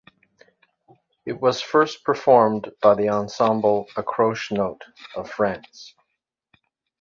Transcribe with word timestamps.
It 1.27 1.33
was 1.39 1.61
first 1.61 2.03
performed 2.03 2.71
by 2.81 2.95
the 2.95 3.09
ensemble 3.09 3.85
Accroche-Note 3.95 4.83
of 5.15 5.29
France. 5.29 5.93